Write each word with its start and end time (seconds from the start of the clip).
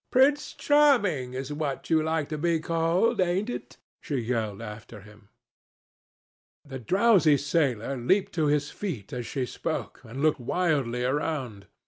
"Prince 0.09 0.53
Charming 0.53 1.35
is 1.35 1.53
what 1.53 1.91
you 1.91 2.01
like 2.01 2.27
to 2.29 2.37
be 2.39 2.59
called, 2.59 3.19
ain't 3.21 3.51
it?" 3.51 3.77
she 4.01 4.15
yelled 4.15 4.59
after 4.59 5.01
him. 5.01 5.29
The 6.65 6.79
drowsy 6.79 7.37
sailor 7.37 7.95
leaped 7.95 8.33
to 8.33 8.47
his 8.47 8.71
feet 8.71 9.13
as 9.13 9.27
she 9.27 9.45
spoke, 9.45 10.01
and 10.03 10.19
looked 10.19 10.39
wildly 10.39 11.03
round. 11.03 11.67